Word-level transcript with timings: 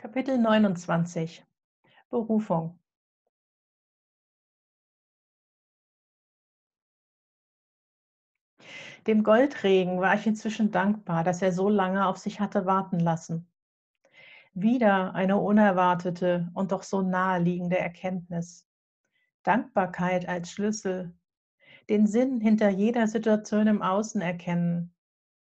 Kapitel 0.00 0.38
29 0.38 1.44
Berufung. 2.08 2.80
Dem 9.06 9.22
Goldregen 9.22 10.00
war 10.00 10.14
ich 10.14 10.26
inzwischen 10.26 10.70
dankbar, 10.70 11.22
dass 11.22 11.42
er 11.42 11.52
so 11.52 11.68
lange 11.68 12.06
auf 12.06 12.16
sich 12.16 12.40
hatte 12.40 12.64
warten 12.64 12.98
lassen. 12.98 13.52
Wieder 14.54 15.14
eine 15.14 15.36
unerwartete 15.36 16.50
und 16.54 16.72
doch 16.72 16.82
so 16.82 17.02
naheliegende 17.02 17.76
Erkenntnis. 17.76 18.66
Dankbarkeit 19.42 20.26
als 20.26 20.50
Schlüssel, 20.50 21.14
den 21.90 22.06
Sinn 22.06 22.40
hinter 22.40 22.70
jeder 22.70 23.06
Situation 23.06 23.66
im 23.66 23.82
Außen 23.82 24.22
erkennen, 24.22 24.94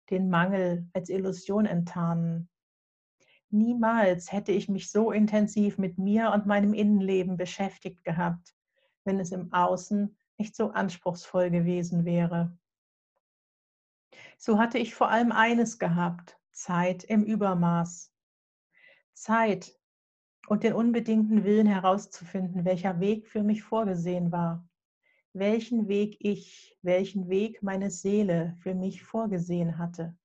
den 0.10 0.30
Mangel 0.30 0.90
als 0.94 1.08
Illusion 1.08 1.66
enttarnen, 1.66 2.51
Niemals 3.54 4.32
hätte 4.32 4.54
ich 4.54 4.70
mich 4.70 4.90
so 4.90 5.12
intensiv 5.12 5.78
mit 5.78 5.98
mir 5.98 6.32
und 6.32 6.46
meinem 6.46 6.74
Innenleben 6.74 7.36
beschäftigt 7.36 8.04
gehabt, 8.06 8.56
wenn 9.04 9.20
es 9.20 9.34
im 9.34 9.52
Außen 9.52 10.16
nicht 10.38 10.56
so 10.56 10.72
anspruchsvoll 10.72 11.52
gewesen 11.52 12.06
wäre. 12.06 12.58
So 14.38 14.58
hatte 14.58 14.78
ich 14.78 14.96
vor 14.96 15.10
allem 15.10 15.34
eines 15.34 15.80
gehabt, 15.80 16.40
Zeit 16.54 17.04
im 17.04 17.26
Übermaß. 17.26 18.14
Zeit 19.14 19.78
und 20.48 20.64
den 20.64 20.74
unbedingten 20.74 21.44
Willen 21.44 21.68
herauszufinden, 21.68 22.64
welcher 22.64 23.02
Weg 23.02 23.28
für 23.28 23.44
mich 23.44 23.64
vorgesehen 23.64 24.32
war, 24.32 24.66
welchen 25.34 25.90
Weg 25.90 26.16
ich, 26.20 26.78
welchen 26.82 27.28
Weg 27.28 27.62
meine 27.62 27.92
Seele 27.92 28.56
für 28.62 28.74
mich 28.74 29.04
vorgesehen 29.04 29.78
hatte 29.78 30.16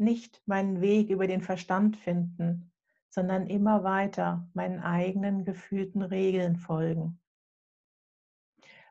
nicht 0.00 0.42
meinen 0.46 0.80
Weg 0.80 1.10
über 1.10 1.26
den 1.26 1.42
Verstand 1.42 1.96
finden, 1.96 2.72
sondern 3.10 3.46
immer 3.46 3.84
weiter 3.84 4.48
meinen 4.54 4.80
eigenen 4.80 5.44
gefühlten 5.44 6.02
Regeln 6.02 6.56
folgen. 6.56 7.20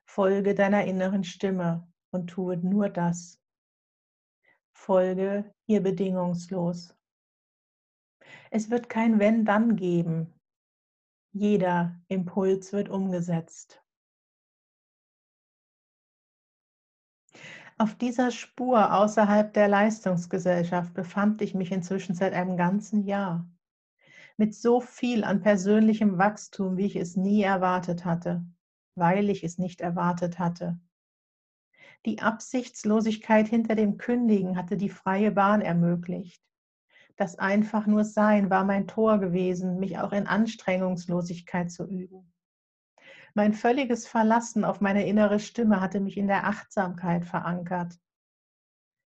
Folge 0.06 0.56
deiner 0.56 0.86
inneren 0.86 1.24
Stimme 1.24 1.88
und 2.12 2.30
tue 2.30 2.58
nur 2.58 2.90
das. 2.90 3.42
Folge 4.74 5.54
ihr 5.68 5.82
bedingungslos. 5.82 6.96
Es 8.52 8.70
wird 8.70 8.90
kein 8.90 9.20
Wenn-Dann 9.20 9.76
geben. 9.76 10.34
Jeder 11.32 12.02
Impuls 12.08 12.74
wird 12.74 12.90
umgesetzt. 12.90 13.84
Auf 17.82 17.96
dieser 17.96 18.30
Spur 18.32 18.94
außerhalb 18.94 19.54
der 19.54 19.70
Leistungsgesellschaft 19.70 20.94
befand 20.94 21.42
ich 21.42 21.56
mich 21.56 21.72
inzwischen 21.72 22.14
seit 22.14 22.34
einem 22.34 22.58
ganzen 22.58 23.06
Jahr. 23.06 23.50
Mit 24.36 24.54
so 24.54 24.82
viel 24.82 25.24
an 25.24 25.40
persönlichem 25.40 26.18
Wachstum, 26.18 26.76
wie 26.76 26.88
ich 26.88 26.98
es 26.98 27.16
nie 27.16 27.42
erwartet 27.42 28.04
hatte, 28.04 28.44
weil 28.96 29.30
ich 29.30 29.46
es 29.46 29.60
nicht 29.60 29.80
erwartet 29.80 30.40
hatte. 30.40 30.78
Die 32.06 32.20
Absichtslosigkeit 32.20 33.48
hinter 33.48 33.76
dem 33.76 33.98
Kündigen 33.98 34.58
hatte 34.58 34.76
die 34.76 34.90
freie 34.90 35.32
Bahn 35.32 35.62
ermöglicht. 35.62 36.44
Das 37.16 37.40
einfach 37.40 37.88
nur 37.88 38.04
Sein 38.04 38.50
war 38.50 38.66
mein 38.66 38.88
Tor 38.88 39.20
gewesen, 39.20 39.80
mich 39.80 40.00
auch 40.00 40.12
in 40.12 40.28
Anstrengungslosigkeit 40.28 41.72
zu 41.72 41.88
üben. 41.88 42.34
Mein 43.36 43.54
völliges 43.54 44.08
Verlassen 44.08 44.66
auf 44.66 44.82
meine 44.82 45.06
innere 45.06 45.40
Stimme 45.40 45.82
hatte 45.82 46.00
mich 46.00 46.18
in 46.18 46.28
der 46.28 46.46
Achtsamkeit 46.46 47.26
verankert. 47.26 48.00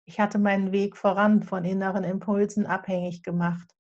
Ich 0.06 0.20
hatte 0.20 0.38
meinen 0.38 0.70
Weg 0.72 0.96
voran 0.96 1.42
von 1.42 1.64
inneren 1.64 2.04
Impulsen 2.04 2.66
abhängig 2.66 3.22
gemacht 3.22 3.74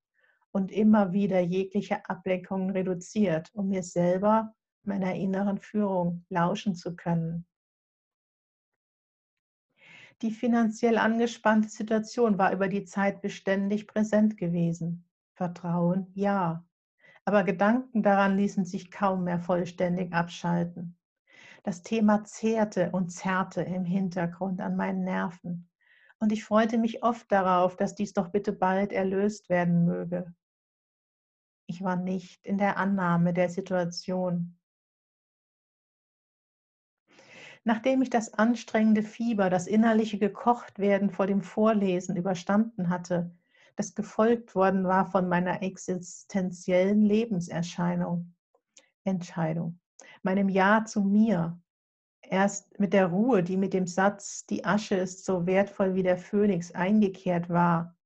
und 0.50 0.72
immer 0.72 1.12
wieder 1.12 1.40
jegliche 1.40 2.08
Ablenkungen 2.08 2.70
reduziert, 2.70 3.50
um 3.54 3.68
mir 3.68 3.82
selber, 3.82 4.54
meiner 4.82 5.14
inneren 5.14 5.58
Führung, 5.58 6.24
lauschen 6.28 6.74
zu 6.74 6.96
können. 6.96 7.46
Die 10.22 10.30
finanziell 10.30 10.98
angespannte 10.98 11.68
Situation 11.68 12.38
war 12.38 12.52
über 12.52 12.68
die 12.68 12.84
Zeit 12.84 13.20
beständig 13.20 13.86
präsent 13.86 14.36
gewesen. 14.36 15.06
Vertrauen, 15.34 16.10
ja 16.14 16.64
aber 17.24 17.44
Gedanken 17.44 18.02
daran 18.02 18.36
ließen 18.36 18.64
sich 18.64 18.90
kaum 18.90 19.24
mehr 19.24 19.38
vollständig 19.38 20.12
abschalten. 20.12 20.96
Das 21.62 21.82
Thema 21.82 22.24
zehrte 22.24 22.90
und 22.90 23.10
zerrte 23.10 23.62
im 23.62 23.84
Hintergrund 23.84 24.60
an 24.60 24.76
meinen 24.76 25.04
Nerven. 25.04 25.70
Und 26.18 26.32
ich 26.32 26.44
freute 26.44 26.78
mich 26.78 27.02
oft 27.02 27.30
darauf, 27.32 27.76
dass 27.76 27.94
dies 27.94 28.12
doch 28.12 28.28
bitte 28.28 28.52
bald 28.52 28.92
erlöst 28.92 29.48
werden 29.48 29.86
möge. 29.86 30.34
Ich 31.66 31.82
war 31.82 31.96
nicht 31.96 32.44
in 32.44 32.58
der 32.58 32.76
Annahme 32.76 33.32
der 33.32 33.48
Situation. 33.48 34.58
Nachdem 37.64 38.02
ich 38.02 38.10
das 38.10 38.34
anstrengende 38.34 39.02
Fieber, 39.02 39.48
das 39.48 39.66
innerliche 39.66 40.18
Gekochtwerden 40.18 41.08
vor 41.08 41.26
dem 41.26 41.40
Vorlesen 41.40 42.14
überstanden 42.16 42.90
hatte, 42.90 43.34
das 43.76 43.94
gefolgt 43.94 44.54
worden 44.54 44.84
war 44.84 45.10
von 45.10 45.28
meiner 45.28 45.62
existenziellen 45.62 47.02
Lebenserscheinung, 47.02 48.34
Entscheidung, 49.04 49.80
meinem 50.22 50.48
Ja 50.48 50.84
zu 50.84 51.02
mir. 51.02 51.60
Erst 52.22 52.78
mit 52.78 52.92
der 52.92 53.08
Ruhe, 53.08 53.42
die 53.42 53.56
mit 53.56 53.74
dem 53.74 53.86
Satz, 53.86 54.46
die 54.46 54.64
Asche 54.64 54.94
ist 54.94 55.24
so 55.24 55.46
wertvoll 55.46 55.94
wie 55.94 56.02
der 56.02 56.16
Phönix 56.16 56.72
eingekehrt 56.72 57.50
war. 57.50 57.96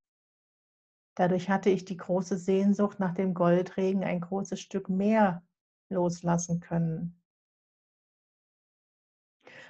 Dadurch 1.15 1.49
hatte 1.49 1.71
ich 1.71 1.85
die 1.85 1.97
große 1.97 2.37
Sehnsucht 2.37 2.99
nach 2.99 3.15
dem 3.15 3.35
Goldregen 3.35 4.03
ein 4.05 4.21
großes 4.21 4.61
Stück 4.61 4.89
mehr 4.89 5.45
loslassen 5.89 6.61
können. 6.61 7.21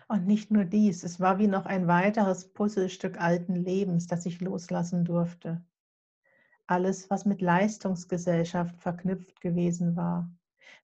Und 0.08 0.26
nicht 0.26 0.50
nur 0.50 0.64
dies, 0.64 1.04
es 1.04 1.20
war 1.20 1.38
wie 1.38 1.48
noch 1.48 1.66
ein 1.66 1.86
weiteres 1.86 2.50
Puzzlestück 2.50 3.20
alten 3.20 3.54
Lebens, 3.54 4.06
das 4.06 4.24
ich 4.24 4.40
loslassen 4.40 5.04
durfte 5.04 5.62
alles, 6.68 7.10
was 7.10 7.24
mit 7.24 7.40
Leistungsgesellschaft 7.40 8.78
verknüpft 8.80 9.40
gewesen 9.40 9.96
war, 9.96 10.30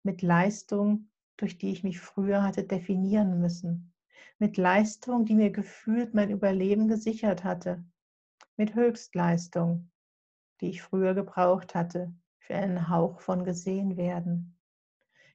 mit 0.03 0.23
Leistung, 0.23 1.11
durch 1.37 1.59
die 1.59 1.71
ich 1.71 1.85
mich 1.85 2.01
früher 2.01 2.43
hatte 2.43 2.65
definieren 2.65 3.41
müssen, 3.41 3.93
mit 4.39 4.57
Leistung, 4.57 5.25
die 5.27 5.35
mir 5.35 5.51
gefühlt 5.51 6.15
mein 6.15 6.31
Überleben 6.31 6.89
gesichert 6.89 7.45
hatte, 7.45 7.85
mit 8.57 8.75
Höchstleistung, 8.75 9.91
die 10.61 10.71
ich 10.71 10.83
früher 10.83 11.15
gebraucht 11.15 11.75
hatte 11.75 12.15
für 12.39 12.55
einen 12.55 12.89
Hauch 12.89 13.21
von 13.21 13.45
gesehen 13.45 13.97
werden, 13.97 14.59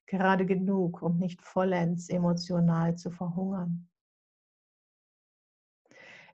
gerade 0.06 0.46
genug, 0.46 1.02
um 1.02 1.18
nicht 1.18 1.42
vollends 1.42 2.10
emotional 2.10 2.96
zu 2.98 3.12
verhungern. 3.12 3.88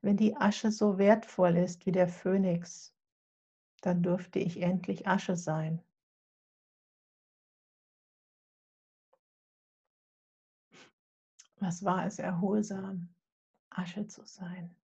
Wenn 0.02 0.18
die 0.18 0.38
Asche 0.38 0.72
so 0.72 0.98
wertvoll 0.98 1.58
ist 1.58 1.86
wie 1.86 1.92
der 1.92 2.08
Phönix, 2.08 2.95
dann 3.86 4.02
dürfte 4.02 4.40
ich 4.40 4.62
endlich 4.62 5.08
Asche 5.08 5.36
sein. 5.36 5.82
Was 11.58 11.86
war 11.86 12.06
es 12.06 12.18
erholsam, 12.20 13.14
Asche 13.70 14.08
zu 14.08 14.26
sein? 14.26 14.76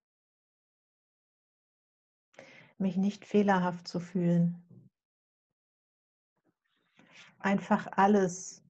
Mich 2.78 2.96
nicht 2.96 3.24
fehlerhaft 3.24 3.88
zu 3.88 3.98
fühlen. 3.98 4.62
Einfach 7.40 7.88
alles 7.90 8.64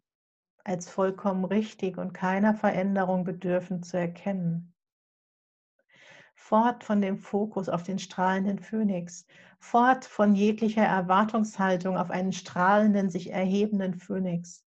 als 0.65 0.88
vollkommen 0.88 1.44
richtig 1.44 1.98
und 1.98 2.15
keiner 2.15 2.54
Veränderung 2.54 3.25
bedürfend 3.25 3.84
zu 3.84 3.98
erkennen 3.98 4.72
fort 6.42 6.83
von 6.83 7.00
dem 7.00 7.18
Fokus 7.18 7.68
auf 7.68 7.84
den 7.84 8.00
strahlenden 8.00 8.59
Phönix, 8.59 9.27
fort 9.60 10.04
von 10.04 10.34
jeglicher 10.34 10.83
Erwartungshaltung 10.83 11.97
auf 11.97 12.10
einen 12.10 12.33
strahlenden, 12.33 13.10
sich 13.10 13.30
erhebenden 13.30 13.94
Phönix, 13.94 14.65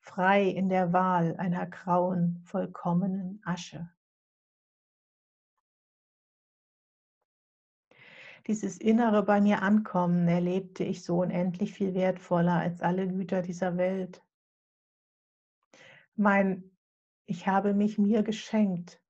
frei 0.00 0.44
in 0.44 0.70
der 0.70 0.94
Wahl 0.94 1.36
einer 1.36 1.66
grauen, 1.66 2.40
vollkommenen 2.44 3.42
Asche. 3.44 3.90
Dieses 8.46 8.78
innere 8.78 9.22
bei 9.22 9.42
mir 9.42 9.60
ankommen 9.60 10.26
erlebte 10.26 10.84
ich 10.84 11.04
so 11.04 11.20
unendlich 11.20 11.74
viel 11.74 11.92
wertvoller 11.92 12.54
als 12.54 12.80
alle 12.80 13.06
Güter 13.06 13.42
dieser 13.42 13.76
Welt. 13.76 14.22
Mein 16.16 16.70
Ich 17.26 17.46
habe 17.46 17.74
mich 17.74 17.98
mir 17.98 18.22
geschenkt 18.22 19.03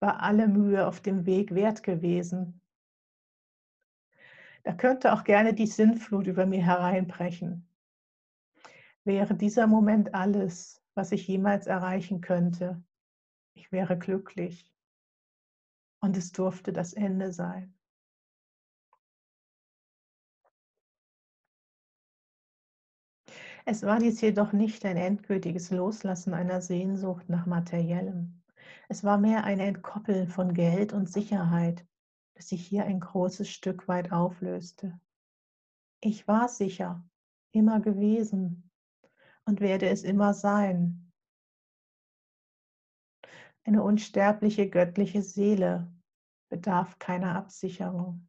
war 0.00 0.22
alle 0.22 0.48
Mühe 0.48 0.86
auf 0.86 1.00
dem 1.00 1.26
Weg 1.26 1.54
wert 1.54 1.82
gewesen. 1.82 2.60
Da 4.62 4.72
könnte 4.74 5.12
auch 5.12 5.24
gerne 5.24 5.54
die 5.54 5.66
Sinnflut 5.66 6.26
über 6.26 6.46
mir 6.46 6.64
hereinbrechen. 6.64 7.68
Wäre 9.04 9.34
dieser 9.34 9.66
Moment 9.66 10.14
alles, 10.14 10.82
was 10.94 11.12
ich 11.12 11.26
jemals 11.26 11.66
erreichen 11.66 12.20
könnte, 12.20 12.82
ich 13.54 13.72
wäre 13.72 13.98
glücklich. 13.98 14.72
Und 16.00 16.16
es 16.16 16.32
durfte 16.32 16.72
das 16.72 16.92
Ende 16.92 17.32
sein. 17.32 17.74
Es 23.64 23.82
war 23.82 23.98
dies 23.98 24.20
jedoch 24.20 24.52
nicht 24.52 24.84
ein 24.86 24.96
endgültiges 24.96 25.70
Loslassen 25.70 26.32
einer 26.32 26.62
Sehnsucht 26.62 27.28
nach 27.28 27.46
Materiellem. 27.46 28.37
Es 28.90 29.04
war 29.04 29.18
mehr 29.18 29.44
ein 29.44 29.60
Entkoppeln 29.60 30.28
von 30.28 30.54
Geld 30.54 30.94
und 30.94 31.10
Sicherheit, 31.10 31.86
das 32.34 32.48
sich 32.48 32.66
hier 32.66 32.84
ein 32.84 33.00
großes 33.00 33.48
Stück 33.48 33.86
weit 33.86 34.12
auflöste. 34.12 34.98
Ich 36.00 36.26
war 36.26 36.48
sicher, 36.48 37.06
immer 37.52 37.80
gewesen 37.80 38.70
und 39.44 39.60
werde 39.60 39.88
es 39.88 40.04
immer 40.04 40.32
sein. 40.32 41.12
Eine 43.64 43.82
unsterbliche 43.82 44.70
göttliche 44.70 45.22
Seele 45.22 45.92
bedarf 46.48 46.98
keiner 46.98 47.34
Absicherung. 47.34 48.28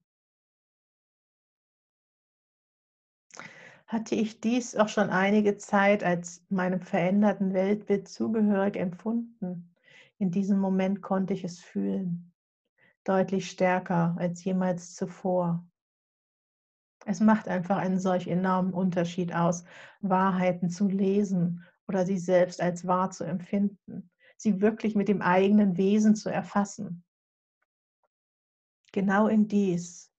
hatte 3.89 4.13
ich 4.13 4.39
dies 4.39 4.75
auch 4.75 4.87
schon 4.87 5.09
einige 5.09 5.57
Zeit 5.57 6.03
als 6.03 6.45
meinem 6.49 6.79
veränderten 6.79 7.53
Weltbild 7.53 8.07
zugehörig 8.07 8.75
empfunden. 8.75 9.68
In 10.19 10.31
diesem 10.31 10.59
Moment 10.59 11.01
konnte 11.01 11.33
ich 11.33 11.45
es 11.45 11.59
fühlen, 11.59 12.33
deutlich 13.05 13.49
stärker 13.49 14.15
als 14.19 14.43
jemals 14.43 14.93
zuvor. 14.93 15.65
Es 17.05 17.21
macht 17.21 17.47
einfach 17.47 17.77
einen 17.77 17.99
solch 17.99 18.27
enormen 18.27 18.73
Unterschied 18.73 19.33
aus, 19.33 19.63
Wahrheiten 20.01 20.69
zu 20.69 20.89
lesen 20.89 21.65
oder 21.87 22.05
sie 22.05 22.17
selbst 22.17 22.61
als 22.61 22.85
wahr 22.85 23.11
zu 23.11 23.23
empfinden, 23.23 24.11
sie 24.35 24.59
wirklich 24.59 24.93
mit 24.93 25.07
dem 25.07 25.21
eigenen 25.21 25.77
Wesen 25.77 26.15
zu 26.15 26.29
erfassen. 26.29 27.05
Genau 28.91 29.27
in 29.27 29.47
dies 29.47 30.11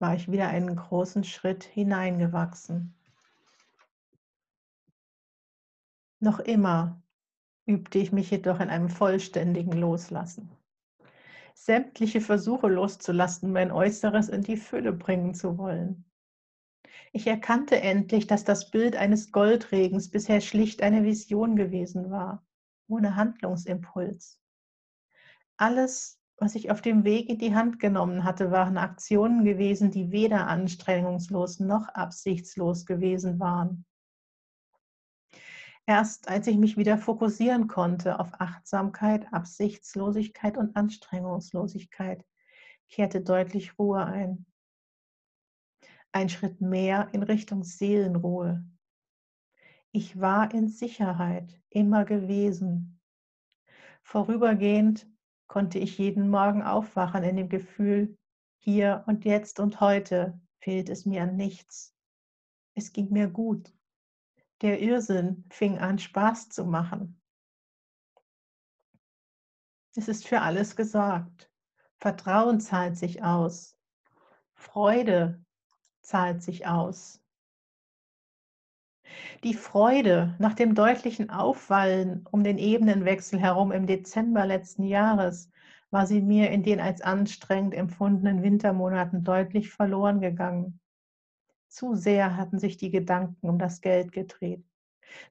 war 0.00 0.16
ich 0.16 0.30
wieder 0.30 0.48
einen 0.48 0.74
großen 0.74 1.22
Schritt 1.22 1.62
hineingewachsen. 1.62 2.94
Noch 6.18 6.40
immer 6.40 7.01
übte 7.66 7.98
ich 7.98 8.12
mich 8.12 8.30
jedoch 8.30 8.60
in 8.60 8.68
einem 8.68 8.88
vollständigen 8.88 9.72
Loslassen. 9.72 10.50
Sämtliche 11.54 12.20
Versuche 12.20 12.68
loszulassen, 12.68 13.52
mein 13.52 13.70
Äußeres 13.70 14.28
in 14.28 14.42
die 14.42 14.56
Fülle 14.56 14.92
bringen 14.92 15.34
zu 15.34 15.58
wollen. 15.58 16.04
Ich 17.12 17.26
erkannte 17.26 17.80
endlich, 17.80 18.26
dass 18.26 18.44
das 18.44 18.70
Bild 18.70 18.96
eines 18.96 19.32
Goldregens 19.32 20.10
bisher 20.10 20.40
schlicht 20.40 20.82
eine 20.82 21.04
Vision 21.04 21.56
gewesen 21.56 22.10
war, 22.10 22.44
ohne 22.88 23.16
Handlungsimpuls. 23.16 24.40
Alles 25.56 26.22
was 26.42 26.56
ich 26.56 26.72
auf 26.72 26.82
dem 26.82 27.04
Weg 27.04 27.28
in 27.28 27.38
die 27.38 27.54
Hand 27.54 27.78
genommen 27.78 28.24
hatte, 28.24 28.50
waren 28.50 28.76
Aktionen 28.76 29.44
gewesen, 29.44 29.92
die 29.92 30.10
weder 30.10 30.48
anstrengungslos 30.48 31.60
noch 31.60 31.86
absichtslos 31.88 32.84
gewesen 32.84 33.38
waren. 33.38 33.84
Erst 35.86 36.28
als 36.28 36.46
ich 36.46 36.56
mich 36.56 36.76
wieder 36.76 36.96
fokussieren 36.96 37.66
konnte 37.66 38.20
auf 38.20 38.40
Achtsamkeit, 38.40 39.32
Absichtslosigkeit 39.32 40.56
und 40.56 40.76
Anstrengungslosigkeit, 40.76 42.24
kehrte 42.88 43.20
deutlich 43.20 43.78
Ruhe 43.78 44.04
ein. 44.04 44.46
Ein 46.12 46.28
Schritt 46.28 46.60
mehr 46.60 47.08
in 47.12 47.22
Richtung 47.22 47.64
Seelenruhe. 47.64 48.64
Ich 49.90 50.20
war 50.20 50.54
in 50.54 50.68
Sicherheit, 50.68 51.60
immer 51.70 52.04
gewesen. 52.04 53.00
Vorübergehend 54.02 55.06
konnte 55.48 55.78
ich 55.78 55.98
jeden 55.98 56.30
Morgen 56.30 56.62
aufwachen 56.62 57.24
in 57.24 57.36
dem 57.36 57.48
Gefühl, 57.48 58.16
hier 58.58 59.04
und 59.06 59.24
jetzt 59.24 59.58
und 59.58 59.80
heute 59.80 60.40
fehlt 60.60 60.88
es 60.88 61.04
mir 61.04 61.24
an 61.24 61.36
nichts. 61.36 61.94
Es 62.74 62.92
ging 62.92 63.10
mir 63.10 63.28
gut. 63.28 63.74
Der 64.62 64.80
Irrsinn 64.80 65.44
fing 65.50 65.78
an 65.78 65.98
Spaß 65.98 66.48
zu 66.48 66.64
machen. 66.64 67.20
Es 69.96 70.08
ist 70.08 70.26
für 70.26 70.40
alles 70.40 70.76
gesorgt. 70.76 71.50
Vertrauen 71.98 72.60
zahlt 72.60 72.96
sich 72.96 73.22
aus. 73.22 73.76
Freude 74.54 75.44
zahlt 76.00 76.42
sich 76.42 76.66
aus. 76.66 77.20
Die 79.42 79.54
Freude 79.54 80.36
nach 80.38 80.54
dem 80.54 80.76
deutlichen 80.76 81.28
Aufwallen 81.28 82.26
um 82.30 82.44
den 82.44 82.58
Ebenenwechsel 82.58 83.40
herum 83.40 83.72
im 83.72 83.86
Dezember 83.86 84.46
letzten 84.46 84.84
Jahres 84.84 85.50
war 85.90 86.06
sie 86.06 86.22
mir 86.22 86.50
in 86.50 86.62
den 86.62 86.80
als 86.80 87.02
anstrengend 87.02 87.74
empfundenen 87.74 88.42
Wintermonaten 88.42 89.24
deutlich 89.24 89.70
verloren 89.70 90.20
gegangen. 90.20 90.80
Zu 91.72 91.94
sehr 91.94 92.36
hatten 92.36 92.58
sich 92.58 92.76
die 92.76 92.90
Gedanken 92.90 93.48
um 93.48 93.58
das 93.58 93.80
Geld 93.80 94.12
gedreht. 94.12 94.62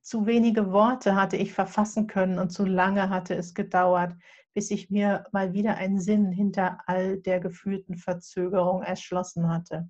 Zu 0.01 0.25
wenige 0.25 0.71
Worte 0.71 1.15
hatte 1.15 1.37
ich 1.37 1.53
verfassen 1.53 2.07
können 2.07 2.39
und 2.39 2.49
zu 2.49 2.65
lange 2.65 3.11
hatte 3.11 3.35
es 3.35 3.53
gedauert, 3.53 4.15
bis 4.55 4.71
ich 4.71 4.89
mir 4.89 5.23
mal 5.31 5.53
wieder 5.53 5.75
einen 5.75 5.99
Sinn 5.99 6.31
hinter 6.31 6.79
all 6.87 7.19
der 7.19 7.41
gefühlten 7.41 7.95
Verzögerung 7.95 8.81
erschlossen 8.81 9.49
hatte. 9.49 9.87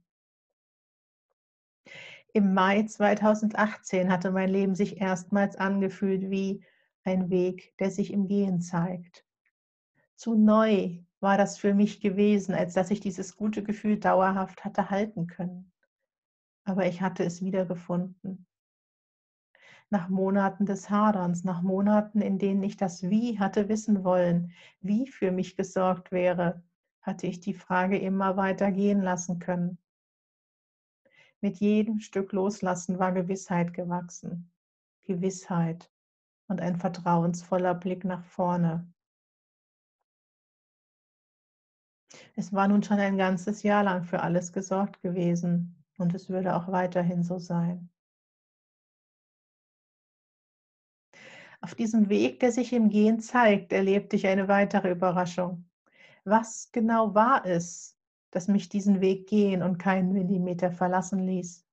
Im 2.34 2.54
Mai 2.54 2.84
2018 2.84 4.12
hatte 4.12 4.32
mein 4.32 4.50
Leben 4.50 4.76
sich 4.76 5.00
erstmals 5.00 5.56
angefühlt 5.56 6.30
wie 6.30 6.66
ein 7.06 7.30
Weg, 7.30 7.78
der 7.80 7.92
sich 7.92 8.12
im 8.12 8.28
Gehen 8.28 8.60
zeigt. 8.60 9.26
Zu 10.18 10.36
neu 10.36 11.00
war 11.22 11.38
das 11.38 11.58
für 11.58 11.74
mich 11.74 12.02
gewesen, 12.02 12.54
als 12.54 12.74
dass 12.74 12.92
ich 12.92 13.00
dieses 13.00 13.38
gute 13.38 13.64
Gefühl 13.64 14.02
dauerhaft 14.02 14.66
hatte 14.66 14.90
halten 14.90 15.28
können. 15.28 15.71
Aber 16.64 16.86
ich 16.86 17.02
hatte 17.02 17.24
es 17.24 17.42
wiedergefunden. 17.42 18.46
Nach 19.90 20.08
Monaten 20.08 20.66
des 20.66 20.90
Haderns, 20.90 21.44
nach 21.44 21.62
Monaten, 21.62 22.22
in 22.22 22.40
denen 22.40 22.64
ich 22.64 22.78
das 22.78 23.04
Wie 23.04 23.40
hatte 23.40 23.68
wissen 23.68 24.04
wollen, 24.04 24.54
wie 24.80 25.08
für 25.08 25.32
mich 25.32 25.58
gesorgt 25.58 26.12
wäre, 26.12 26.64
hatte 27.02 27.28
ich 27.28 27.40
die 27.40 27.54
Frage 27.54 27.98
immer 27.98 28.38
weiter 28.38 28.72
gehen 28.72 29.02
lassen 29.02 29.40
können. 29.40 29.78
Mit 31.42 31.58
jedem 31.58 32.00
Stück 32.00 32.32
Loslassen 32.32 33.00
war 33.00 33.12
Gewissheit 33.12 33.74
gewachsen. 33.74 34.54
Gewissheit 35.04 35.92
und 36.48 36.62
ein 36.62 36.78
vertrauensvoller 36.78 37.74
Blick 37.74 38.06
nach 38.06 38.24
vorne. 38.24 38.88
Es 42.36 42.54
war 42.54 42.68
nun 42.68 42.84
schon 42.84 43.00
ein 43.00 43.18
ganzes 43.18 43.64
Jahr 43.64 43.84
lang 43.84 44.04
für 44.04 44.22
alles 44.22 44.54
gesorgt 44.54 45.02
gewesen 45.02 45.81
und 46.02 46.14
es 46.16 46.30
würde 46.30 46.56
auch 46.56 46.68
weiterhin 46.72 47.24
so 47.24 47.40
sein. 47.40 47.90
Auf 51.62 51.76
diesem 51.76 52.10
Weg, 52.10 52.40
der 52.40 52.52
sich 52.52 52.74
im 52.74 52.90
Gehen 52.90 53.20
zeigt, 53.20 53.72
erlebte 53.72 54.16
ich 54.16 54.26
eine 54.28 54.48
weitere 54.48 54.92
Überraschung. 54.92 55.70
Was 56.24 56.72
genau 56.72 57.14
war 57.14 57.46
es, 57.46 57.98
das 58.32 58.48
mich 58.48 58.70
diesen 58.70 59.02
Weg 59.02 59.28
gehen 59.28 59.62
und 59.62 59.78
keinen 59.78 60.12
Millimeter 60.14 60.72
verlassen 60.72 61.20
ließ. 61.20 61.66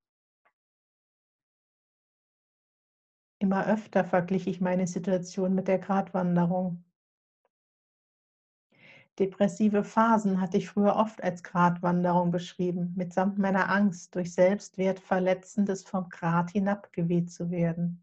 Immer 3.41 3.67
öfter 3.67 4.05
verglich 4.05 4.47
ich 4.47 4.61
meine 4.61 4.87
Situation 4.87 5.55
mit 5.55 5.69
der 5.69 5.79
Gratwanderung. 5.79 6.85
Depressive 9.19 9.83
Phasen 9.83 10.41
hatte 10.41 10.59
ich 10.59 10.69
früher 10.69 10.95
oft 10.95 11.25
als 11.25 11.43
Gratwanderung 11.43 12.31
beschrieben, 12.31 12.95
mitsamt 12.97 13.37
meiner 13.37 13.69
Angst, 13.69 14.15
durch 14.15 14.33
Selbstwertverletzendes 14.33 15.83
vom 15.83 16.09
Grat 16.09 16.51
hinabgeweht 16.51 17.33
zu 17.33 17.51
werden. 17.51 18.01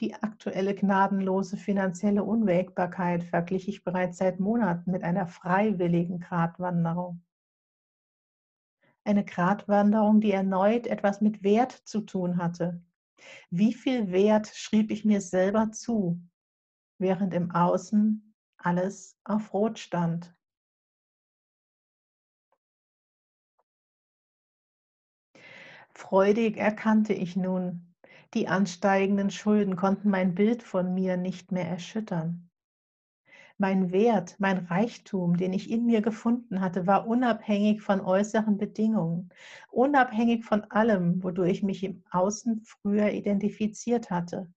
Die 0.00 0.14
aktuelle 0.14 0.74
gnadenlose 0.74 1.56
finanzielle 1.56 2.24
Unwägbarkeit 2.24 3.22
verglich 3.22 3.68
ich 3.68 3.84
bereits 3.84 4.18
seit 4.18 4.40
Monaten 4.40 4.90
mit 4.90 5.04
einer 5.04 5.26
freiwilligen 5.26 6.18
Gratwanderung. 6.18 7.22
Eine 9.04 9.24
Gratwanderung, 9.24 10.20
die 10.20 10.32
erneut 10.32 10.88
etwas 10.88 11.20
mit 11.20 11.44
Wert 11.44 11.70
zu 11.70 12.00
tun 12.00 12.38
hatte. 12.38 12.82
Wie 13.50 13.72
viel 13.72 14.10
Wert 14.10 14.48
schrieb 14.48 14.90
ich 14.90 15.04
mir 15.04 15.20
selber 15.20 15.70
zu, 15.70 16.20
während 16.98 17.32
im 17.32 17.52
Außen 17.52 18.25
alles 18.66 19.16
auf 19.22 19.54
Rot 19.54 19.78
stand? 19.78 20.34
Freudig 25.90 26.56
erkannte 26.56 27.12
ich 27.12 27.36
nun, 27.36 27.94
die 28.34 28.48
ansteigenden 28.48 29.30
Schulden 29.30 29.76
konnten 29.76 30.10
mein 30.10 30.34
Bild 30.34 30.64
von 30.64 30.92
mir 30.94 31.16
nicht 31.16 31.52
mehr 31.52 31.68
erschüttern. 31.68 32.50
Mein 33.56 33.92
Wert, 33.92 34.34
mein 34.40 34.58
Reichtum, 34.66 35.36
den 35.36 35.52
ich 35.52 35.70
in 35.70 35.86
mir 35.86 36.02
gefunden 36.02 36.60
hatte, 36.60 36.88
war 36.88 37.06
unabhängig 37.06 37.80
von 37.80 38.00
äußeren 38.00 38.58
Bedingungen, 38.58 39.30
unabhängig 39.70 40.44
von 40.44 40.64
allem, 40.64 41.22
wodurch 41.22 41.50
ich 41.52 41.62
mich 41.62 41.84
im 41.84 42.02
Außen 42.10 42.62
früher 42.64 43.12
identifiziert 43.12 44.10
hatte. 44.10 44.52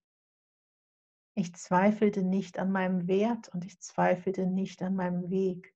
Ich 1.36 1.56
zweifelte 1.56 2.24
nicht 2.24 2.60
an 2.60 2.72
meinem 2.72 3.08
Wert 3.08 3.50
und 3.50 3.66
ich 3.66 3.80
zweifelte 3.80 4.46
nicht 4.46 4.82
an 4.82 4.96
meinem 4.96 5.30
Weg. 5.30 5.74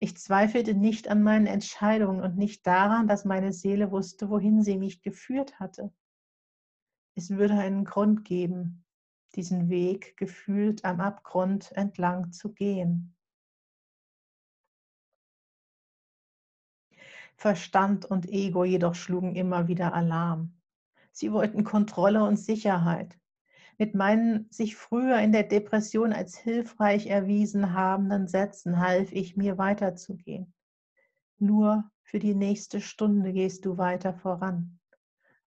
Ich 0.00 0.16
zweifelte 0.16 0.74
nicht 0.74 1.08
an 1.08 1.22
meinen 1.22 1.46
Entscheidungen 1.46 2.20
und 2.20 2.36
nicht 2.36 2.66
daran, 2.66 3.08
dass 3.08 3.24
meine 3.24 3.52
Seele 3.52 3.90
wusste, 3.90 4.28
wohin 4.28 4.62
sie 4.62 4.76
mich 4.76 5.02
geführt 5.02 5.58
hatte. 5.60 5.92
Es 7.14 7.30
würde 7.30 7.54
einen 7.54 7.84
Grund 7.84 8.24
geben, 8.24 8.84
diesen 9.34 9.68
Weg 9.68 10.16
gefühlt 10.16 10.84
am 10.84 11.00
Abgrund 11.00 11.72
entlang 11.72 12.32
zu 12.32 12.52
gehen. 12.52 13.16
Verstand 17.36 18.04
und 18.04 18.28
Ego 18.28 18.64
jedoch 18.64 18.96
schlugen 18.96 19.36
immer 19.36 19.68
wieder 19.68 19.94
Alarm. 19.94 20.60
Sie 21.12 21.32
wollten 21.32 21.62
Kontrolle 21.62 22.24
und 22.24 22.36
Sicherheit. 22.36 23.16
Mit 23.78 23.94
meinen 23.94 24.50
sich 24.50 24.74
früher 24.74 25.20
in 25.20 25.30
der 25.30 25.44
Depression 25.44 26.12
als 26.12 26.36
hilfreich 26.36 27.06
erwiesen 27.06 27.74
habenden 27.74 28.26
Sätzen 28.26 28.80
half 28.80 29.12
ich 29.12 29.36
mir 29.36 29.56
weiterzugehen. 29.56 30.52
Nur 31.38 31.88
für 32.02 32.18
die 32.18 32.34
nächste 32.34 32.80
Stunde 32.80 33.32
gehst 33.32 33.64
du 33.64 33.78
weiter 33.78 34.14
voran. 34.14 34.80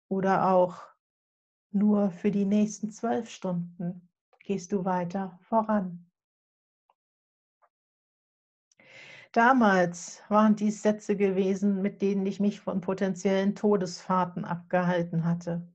Oder 0.08 0.52
auch 0.52 0.78
nur 1.72 2.12
für 2.12 2.30
die 2.30 2.46
nächsten 2.46 2.92
zwölf 2.92 3.30
Stunden 3.30 4.08
gehst 4.44 4.72
du 4.72 4.86
weiter 4.86 5.40
voran. 5.42 6.06
Damals 9.32 10.22
waren 10.30 10.56
dies 10.56 10.82
Sätze 10.84 11.16
gewesen, 11.16 11.82
mit 11.82 12.02
denen 12.02 12.26
ich 12.26 12.40
mich 12.40 12.60
von 12.60 12.82
potenziellen 12.82 13.56
Todesfahrten 13.56 14.46
abgehalten 14.46 15.24
hatte. 15.24 15.68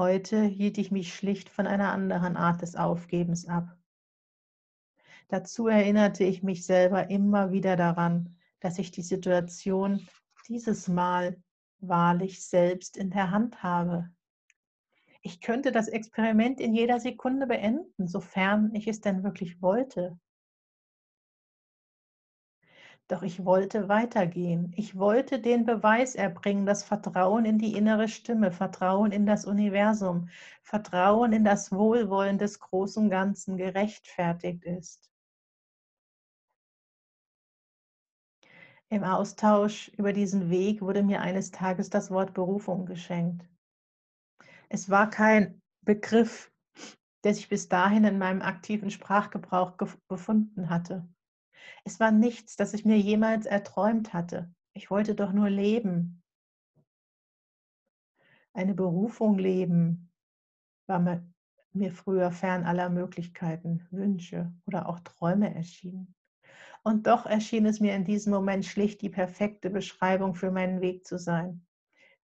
Heute 0.00 0.44
hielt 0.44 0.78
ich 0.78 0.90
mich 0.90 1.14
schlicht 1.14 1.50
von 1.50 1.66
einer 1.66 1.92
anderen 1.92 2.34
Art 2.34 2.62
des 2.62 2.74
Aufgebens 2.74 3.46
ab. 3.46 3.76
Dazu 5.28 5.68
erinnerte 5.68 6.24
ich 6.24 6.42
mich 6.42 6.64
selber 6.64 7.10
immer 7.10 7.52
wieder 7.52 7.76
daran, 7.76 8.38
dass 8.60 8.78
ich 8.78 8.92
die 8.92 9.02
Situation 9.02 10.08
dieses 10.48 10.88
Mal 10.88 11.36
wahrlich 11.80 12.42
selbst 12.42 12.96
in 12.96 13.10
der 13.10 13.30
Hand 13.30 13.62
habe. 13.62 14.08
Ich 15.20 15.42
könnte 15.42 15.70
das 15.70 15.88
Experiment 15.88 16.60
in 16.60 16.72
jeder 16.74 16.98
Sekunde 16.98 17.46
beenden, 17.46 18.08
sofern 18.08 18.74
ich 18.74 18.88
es 18.88 19.02
denn 19.02 19.22
wirklich 19.22 19.60
wollte. 19.60 20.18
Doch 23.10 23.22
ich 23.22 23.44
wollte 23.44 23.88
weitergehen. 23.88 24.72
Ich 24.76 24.96
wollte 24.96 25.40
den 25.40 25.66
Beweis 25.66 26.14
erbringen, 26.14 26.64
dass 26.64 26.84
Vertrauen 26.84 27.44
in 27.44 27.58
die 27.58 27.74
innere 27.76 28.06
Stimme, 28.06 28.52
Vertrauen 28.52 29.10
in 29.10 29.26
das 29.26 29.46
Universum, 29.46 30.28
Vertrauen 30.62 31.32
in 31.32 31.42
das 31.42 31.72
Wohlwollen 31.72 32.38
des 32.38 32.60
großen 32.60 33.10
Ganzen 33.10 33.56
gerechtfertigt 33.56 34.64
ist. 34.64 35.10
Im 38.90 39.02
Austausch 39.02 39.88
über 39.96 40.12
diesen 40.12 40.48
Weg 40.48 40.80
wurde 40.80 41.02
mir 41.02 41.20
eines 41.20 41.50
Tages 41.50 41.90
das 41.90 42.12
Wort 42.12 42.32
Berufung 42.32 42.86
geschenkt. 42.86 43.44
Es 44.68 44.88
war 44.88 45.10
kein 45.10 45.60
Begriff, 45.80 46.52
der 47.24 47.34
sich 47.34 47.48
bis 47.48 47.68
dahin 47.68 48.04
in 48.04 48.18
meinem 48.18 48.40
aktiven 48.40 48.88
Sprachgebrauch 48.88 49.72
befunden 50.06 50.70
hatte. 50.70 51.08
Es 51.84 52.00
war 52.00 52.10
nichts, 52.10 52.56
das 52.56 52.74
ich 52.74 52.84
mir 52.84 52.98
jemals 52.98 53.46
erträumt 53.46 54.12
hatte. 54.12 54.52
Ich 54.72 54.90
wollte 54.90 55.14
doch 55.14 55.32
nur 55.32 55.50
leben. 55.50 56.22
Eine 58.52 58.74
Berufung 58.74 59.38
leben 59.38 60.10
war 60.86 61.22
mir, 61.72 61.92
früher 61.92 62.32
fern 62.32 62.64
aller 62.64 62.90
Möglichkeiten, 62.90 63.86
Wünsche 63.90 64.52
oder 64.66 64.88
auch 64.88 65.00
Träume 65.00 65.54
erschienen. 65.54 66.14
Und 66.82 67.06
doch 67.06 67.26
erschien 67.26 67.66
es 67.66 67.78
mir 67.78 67.94
in 67.94 68.04
diesem 68.04 68.32
Moment 68.32 68.64
schlicht 68.64 69.02
die 69.02 69.10
perfekte 69.10 69.70
Beschreibung 69.70 70.34
für 70.34 70.50
meinen 70.50 70.80
Weg 70.80 71.06
zu 71.06 71.18
sein. 71.18 71.66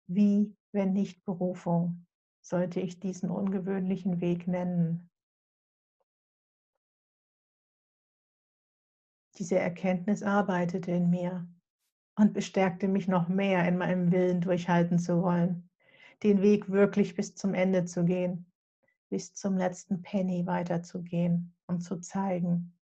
Wie, 0.06 0.56
wenn 0.72 0.92
nicht 0.92 1.24
Berufung, 1.24 2.06
sollte 2.40 2.80
ich 2.80 3.00
diesen 3.00 3.30
ungewöhnlichen 3.30 4.20
Weg 4.20 4.46
nennen? 4.46 5.10
Diese 9.36 9.58
Erkenntnis 9.58 10.22
arbeitete 10.22 10.92
in 10.92 11.10
mir 11.10 11.46
und 12.16 12.32
bestärkte 12.32 12.86
mich 12.86 13.08
noch 13.08 13.28
mehr 13.28 13.66
in 13.66 13.78
meinem 13.78 14.12
Willen 14.12 14.40
durchhalten 14.40 14.98
zu 14.98 15.22
wollen, 15.22 15.68
den 16.22 16.40
Weg 16.40 16.70
wirklich 16.70 17.16
bis 17.16 17.34
zum 17.34 17.54
Ende 17.54 17.84
zu 17.84 18.04
gehen, 18.04 18.46
bis 19.10 19.34
zum 19.34 19.56
letzten 19.56 20.02
Penny 20.02 20.46
weiterzugehen 20.46 21.54
und 21.66 21.80
zu 21.80 21.98
zeigen, 21.98 22.76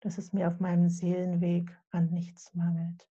dass 0.00 0.18
es 0.18 0.32
mir 0.32 0.48
auf 0.48 0.60
meinem 0.60 0.88
Seelenweg 0.88 1.76
an 1.90 2.10
nichts 2.10 2.54
mangelt. 2.54 3.08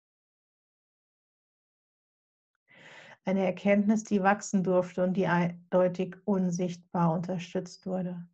Eine 3.27 3.45
Erkenntnis, 3.45 4.05
die 4.05 4.23
wachsen 4.23 4.65
durfte 4.65 5.05
und 5.05 5.15
die 5.15 5.27
eindeutig 5.27 6.17
unsichtbar 6.25 7.13
unterstützt 7.13 7.85
wurde. 7.85 8.27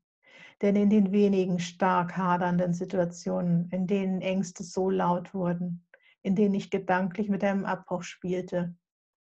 Denn 0.63 0.77
in 0.77 0.91
den 0.91 1.13
wenigen 1.13 1.59
stark 1.59 2.17
hadernden 2.17 2.75
Situationen, 2.75 3.69
in 3.71 3.87
denen 3.87 4.21
Ängste 4.21 4.63
so 4.63 4.89
laut 4.89 5.35
wurden, 5.35 5.87
in 6.23 6.37
denen 6.37 6.55
ich 6.55 6.71
gedanklich 6.71 7.29
mit 7.29 7.43
einem 7.45 7.65
Abbruch 7.65 8.03
spielte, 8.03 8.75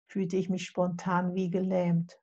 fühlte 0.07 0.37
ich 0.37 0.49
mich 0.49 0.65
spontan 0.65 1.33
wie 1.33 1.49
gelähmt. 1.49 2.19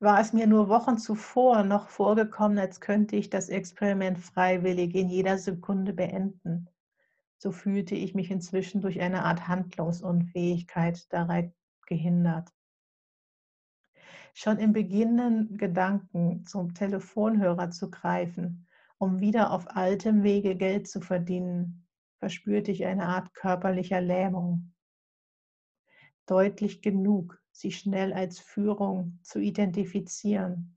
War 0.00 0.20
es 0.20 0.32
mir 0.32 0.46
nur 0.46 0.68
Wochen 0.68 0.98
zuvor 0.98 1.62
noch 1.62 1.88
vorgekommen, 1.88 2.58
als 2.58 2.80
könnte 2.80 3.16
ich 3.16 3.30
das 3.30 3.48
Experiment 3.48 4.18
freiwillig 4.18 4.94
in 4.94 5.08
jeder 5.08 5.38
Sekunde 5.38 5.92
beenden, 5.92 6.68
so 7.38 7.52
fühlte 7.52 7.94
ich 7.94 8.14
mich 8.14 8.30
inzwischen 8.30 8.80
durch 8.80 9.00
eine 9.00 9.24
Art 9.24 9.48
Handlungsunfähigkeit 9.48 11.12
daran 11.12 11.52
gehindert 11.86 12.50
schon 14.34 14.58
im 14.58 14.72
beginnenden 14.72 15.56
Gedanken 15.56 16.44
zum 16.44 16.74
Telefonhörer 16.74 17.70
zu 17.70 17.90
greifen, 17.90 18.66
um 18.98 19.20
wieder 19.20 19.52
auf 19.52 19.76
altem 19.76 20.22
Wege 20.24 20.56
Geld 20.56 20.88
zu 20.88 21.00
verdienen, 21.00 21.86
verspürte 22.18 22.72
ich 22.72 22.84
eine 22.84 23.06
Art 23.06 23.32
körperlicher 23.32 24.00
Lähmung. 24.00 24.74
Deutlich 26.26 26.82
genug, 26.82 27.40
sie 27.52 27.70
schnell 27.70 28.12
als 28.12 28.40
Führung 28.40 29.20
zu 29.22 29.38
identifizieren. 29.38 30.76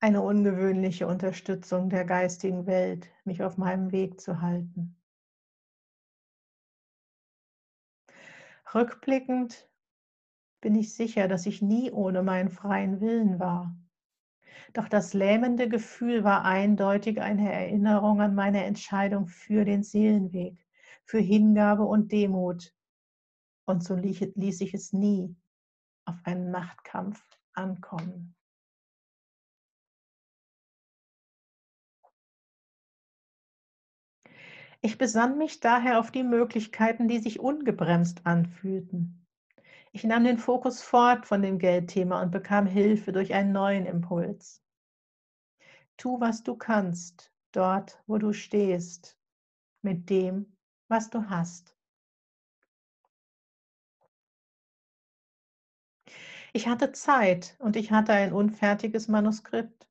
Eine 0.00 0.20
ungewöhnliche 0.20 1.06
Unterstützung 1.06 1.88
der 1.88 2.04
geistigen 2.04 2.66
Welt, 2.66 3.08
mich 3.24 3.42
auf 3.42 3.56
meinem 3.56 3.90
Weg 3.90 4.20
zu 4.20 4.42
halten. 4.42 4.96
Rückblickend 8.74 9.67
bin 10.60 10.74
ich 10.74 10.94
sicher, 10.94 11.28
dass 11.28 11.46
ich 11.46 11.62
nie 11.62 11.90
ohne 11.90 12.22
meinen 12.22 12.50
freien 12.50 13.00
Willen 13.00 13.38
war. 13.38 13.76
Doch 14.74 14.88
das 14.88 15.14
lähmende 15.14 15.68
Gefühl 15.68 16.24
war 16.24 16.44
eindeutig 16.44 17.20
eine 17.20 17.52
Erinnerung 17.52 18.20
an 18.20 18.34
meine 18.34 18.64
Entscheidung 18.64 19.26
für 19.26 19.64
den 19.64 19.82
Seelenweg, 19.82 20.66
für 21.04 21.18
Hingabe 21.20 21.84
und 21.84 22.12
Demut. 22.12 22.74
Und 23.66 23.84
so 23.84 23.94
ließ 23.94 24.60
ich 24.60 24.74
es 24.74 24.92
nie 24.92 25.36
auf 26.04 26.16
einen 26.24 26.50
Machtkampf 26.50 27.22
ankommen. 27.52 28.34
Ich 34.80 34.96
besann 34.96 35.38
mich 35.38 35.60
daher 35.60 35.98
auf 35.98 36.12
die 36.12 36.22
Möglichkeiten, 36.22 37.08
die 37.08 37.18
sich 37.18 37.40
ungebremst 37.40 38.24
anfühlten. 38.26 39.27
Ich 39.92 40.04
nahm 40.04 40.24
den 40.24 40.38
Fokus 40.38 40.82
fort 40.82 41.26
von 41.26 41.42
dem 41.42 41.58
Geldthema 41.58 42.22
und 42.22 42.30
bekam 42.30 42.66
Hilfe 42.66 43.12
durch 43.12 43.34
einen 43.34 43.52
neuen 43.52 43.86
Impuls. 43.86 44.62
Tu, 45.98 46.20
was 46.20 46.42
du 46.42 46.56
kannst, 46.56 47.32
dort, 47.52 48.02
wo 48.06 48.18
du 48.18 48.32
stehst, 48.32 49.18
mit 49.82 50.08
dem, 50.10 50.56
was 50.88 51.10
du 51.10 51.28
hast. 51.28 51.76
Ich 56.52 56.66
hatte 56.68 56.92
Zeit 56.92 57.56
und 57.58 57.76
ich 57.76 57.90
hatte 57.92 58.12
ein 58.12 58.32
unfertiges 58.32 59.08
Manuskript. 59.08 59.88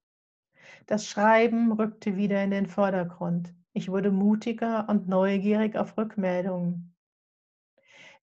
Das 0.87 1.07
Schreiben 1.07 1.71
rückte 1.71 2.17
wieder 2.17 2.43
in 2.43 2.51
den 2.51 2.67
Vordergrund. 2.67 3.53
Ich 3.73 3.89
wurde 3.89 4.11
mutiger 4.11 4.89
und 4.89 5.07
neugierig 5.07 5.77
auf 5.77 5.97
Rückmeldungen. 5.97 6.96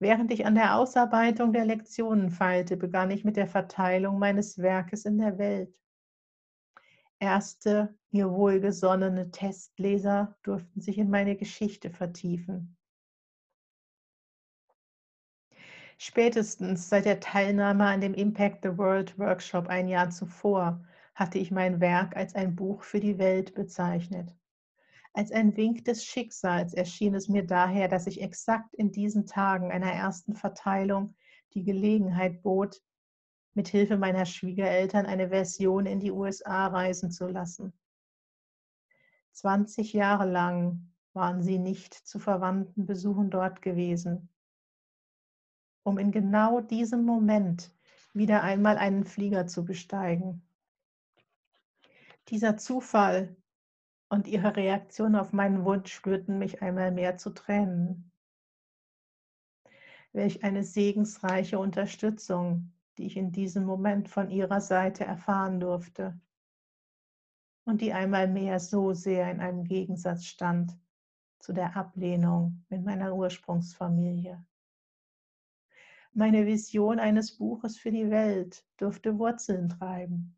Während 0.04 0.30
ich 0.30 0.44
an 0.44 0.54
der 0.54 0.76
Ausarbeitung 0.76 1.54
der 1.54 1.64
Lektionen 1.64 2.28
feilte, 2.28 2.76
begann 2.76 3.10
ich 3.10 3.24
mit 3.24 3.36
der 3.36 3.46
Verteilung 3.46 4.18
meines 4.18 4.58
Werkes 4.58 5.06
in 5.06 5.16
der 5.16 5.38
Welt. 5.38 5.74
Erste, 7.18 7.96
mir 8.10 8.30
wohlgesonnene 8.30 9.30
Testleser 9.30 10.36
durften 10.42 10.82
sich 10.82 10.98
in 10.98 11.08
meine 11.08 11.36
Geschichte 11.36 11.88
vertiefen. 11.88 12.76
Spätestens 15.96 16.90
seit 16.90 17.06
der 17.06 17.20
Teilnahme 17.20 17.86
an 17.86 18.02
dem 18.02 18.12
Impact 18.12 18.58
the 18.62 18.76
World 18.76 19.18
Workshop 19.18 19.68
ein 19.68 19.88
Jahr 19.88 20.10
zuvor 20.10 20.84
hatte 21.14 21.38
ich 21.38 21.50
mein 21.50 21.80
Werk 21.80 22.14
als 22.14 22.34
ein 22.34 22.54
Buch 22.54 22.82
für 22.82 23.00
die 23.00 23.16
Welt 23.16 23.54
bezeichnet. 23.54 24.36
Als 25.16 25.30
ein 25.30 25.56
Wink 25.56 25.84
des 25.84 26.04
Schicksals 26.04 26.74
erschien 26.74 27.14
es 27.14 27.28
mir 27.28 27.46
daher, 27.46 27.86
dass 27.86 28.08
ich 28.08 28.20
exakt 28.20 28.74
in 28.74 28.90
diesen 28.90 29.26
Tagen 29.26 29.70
einer 29.70 29.92
ersten 29.92 30.34
Verteilung 30.34 31.14
die 31.54 31.62
Gelegenheit 31.62 32.42
bot, 32.42 32.82
mit 33.54 33.68
Hilfe 33.68 33.96
meiner 33.96 34.26
Schwiegereltern 34.26 35.06
eine 35.06 35.28
Version 35.28 35.86
in 35.86 36.00
die 36.00 36.10
USA 36.10 36.66
reisen 36.66 37.12
zu 37.12 37.28
lassen. 37.28 37.72
20 39.30 39.92
Jahre 39.92 40.28
lang 40.28 40.90
waren 41.12 41.44
sie 41.44 41.60
nicht 41.60 41.94
zu 41.94 42.18
verwandten 42.18 42.84
Besuchen 42.84 43.30
dort 43.30 43.62
gewesen, 43.62 44.28
um 45.84 45.98
in 45.98 46.10
genau 46.10 46.60
diesem 46.60 47.04
Moment 47.04 47.72
wieder 48.14 48.42
einmal 48.42 48.78
einen 48.78 49.04
Flieger 49.04 49.46
zu 49.46 49.64
besteigen. 49.64 50.42
Dieser 52.28 52.56
Zufall 52.56 53.36
und 54.14 54.28
ihre 54.28 54.54
Reaktion 54.54 55.16
auf 55.16 55.32
meinen 55.32 55.64
Wunsch 55.64 55.92
spürten 55.92 56.38
mich 56.38 56.62
einmal 56.62 56.92
mehr 56.92 57.16
zu 57.16 57.30
Tränen. 57.30 58.12
Welch 60.12 60.44
eine 60.44 60.62
segensreiche 60.62 61.58
Unterstützung, 61.58 62.72
die 62.96 63.06
ich 63.06 63.16
in 63.16 63.32
diesem 63.32 63.64
Moment 63.64 64.08
von 64.08 64.30
ihrer 64.30 64.60
Seite 64.60 65.04
erfahren 65.04 65.58
durfte 65.58 66.16
und 67.64 67.80
die 67.80 67.92
einmal 67.92 68.28
mehr 68.28 68.60
so 68.60 68.92
sehr 68.92 69.28
in 69.32 69.40
einem 69.40 69.64
Gegensatz 69.64 70.26
stand 70.26 70.78
zu 71.40 71.52
der 71.52 71.76
Ablehnung 71.76 72.64
mit 72.68 72.84
meiner 72.84 73.16
Ursprungsfamilie. 73.16 74.46
Meine 76.12 76.46
Vision 76.46 77.00
eines 77.00 77.36
Buches 77.36 77.76
für 77.76 77.90
die 77.90 78.10
Welt 78.10 78.64
durfte 78.76 79.18
Wurzeln 79.18 79.68
treiben. 79.70 80.36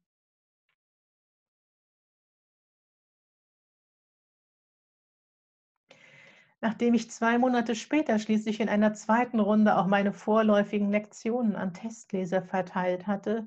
Nachdem 6.67 6.95
ich 6.95 7.13
zwei 7.13 7.39
Monate 7.39 7.77
später 7.77 8.19
schließlich 8.19 8.59
in 8.59 8.69
einer 8.69 8.93
zweiten 8.93 9.39
Runde 9.39 9.79
auch 9.79 9.87
meine 9.87 10.13
vorläufigen 10.13 10.91
Lektionen 10.91 11.55
an 11.55 11.73
Testleser 11.73 12.43
verteilt 12.43 13.07
hatte, 13.07 13.47